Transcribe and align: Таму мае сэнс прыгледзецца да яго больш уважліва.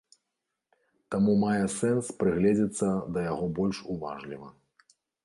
Таму 1.15 1.35
мае 1.43 1.65
сэнс 1.73 2.05
прыгледзецца 2.23 2.89
да 3.19 3.27
яго 3.31 3.45
больш 3.61 3.77
уважліва. 3.97 4.49